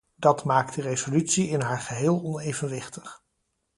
Dat 0.15 0.43
maakt 0.43 0.75
de 0.75 0.81
resolutie 0.81 1.47
in 1.49 1.61
haar 1.61 1.79
geheel 1.79 2.21
onevenwichtig. 2.23 3.23